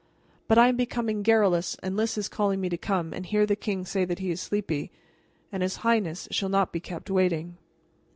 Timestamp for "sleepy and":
4.41-5.61